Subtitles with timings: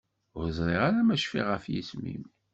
[0.37, 2.23] Ur ẓriɣ ara ma cfiɣ ɣef yisem-im.